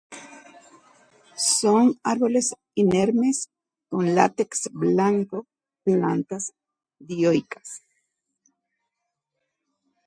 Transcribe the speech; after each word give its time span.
Son 1.37 1.93
árboles 2.01 2.55
inermes, 2.73 3.51
con 3.87 4.15
látex 4.15 4.67
blanco; 4.73 5.45
plantas 5.83 6.53
dioicas. 6.97 7.83